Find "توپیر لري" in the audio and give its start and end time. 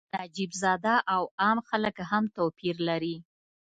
2.35-3.15